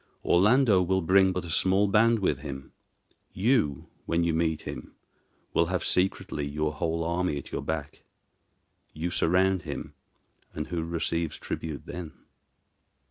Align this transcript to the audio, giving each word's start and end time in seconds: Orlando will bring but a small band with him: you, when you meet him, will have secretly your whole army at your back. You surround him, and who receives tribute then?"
Orlando 0.25 0.81
will 0.81 1.03
bring 1.03 1.31
but 1.31 1.45
a 1.45 1.51
small 1.51 1.87
band 1.87 2.17
with 2.17 2.39
him: 2.39 2.71
you, 3.33 3.85
when 4.07 4.23
you 4.23 4.33
meet 4.33 4.63
him, 4.63 4.95
will 5.53 5.67
have 5.67 5.85
secretly 5.85 6.43
your 6.47 6.73
whole 6.73 7.03
army 7.03 7.37
at 7.37 7.51
your 7.51 7.61
back. 7.61 8.01
You 8.93 9.11
surround 9.11 9.61
him, 9.61 9.93
and 10.55 10.65
who 10.69 10.83
receives 10.83 11.37
tribute 11.37 11.85
then?" 11.85 12.13